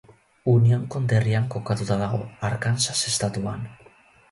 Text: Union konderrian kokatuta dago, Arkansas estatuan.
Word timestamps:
Union 0.53 0.87
konderrian 0.95 1.45
kokatuta 1.57 1.99
dago, 2.01 2.23
Arkansas 2.51 2.99
estatuan. 3.15 3.71